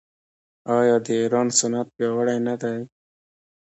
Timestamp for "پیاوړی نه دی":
1.95-2.77